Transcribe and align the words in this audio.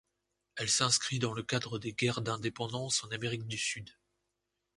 Elle 0.55 0.71
s'inscrit 0.71 1.19
dans 1.19 1.31
le 1.35 1.43
cadre 1.43 1.77
des 1.77 1.93
Guerres 1.93 2.21
d'indépendance 2.23 3.03
en 3.03 3.09
Amérique 3.11 3.45
du 3.45 3.59
Sud. 3.59 3.91